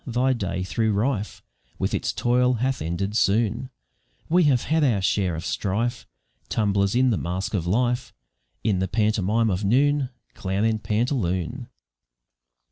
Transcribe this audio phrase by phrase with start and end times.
[0.07, 1.43] thy day, though rife
[1.77, 3.69] With its toil, hath ended soon;
[4.29, 6.07] We have had our share of strife,
[6.49, 8.11] Tumblers in the mask of life,
[8.63, 11.67] In the pantomime of noon Clown and pantaloon.